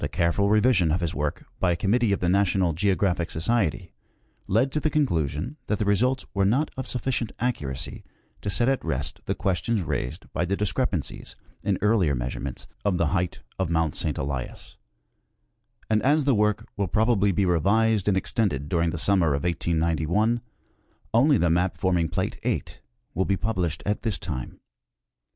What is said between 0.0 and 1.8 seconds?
careful revision of his work by a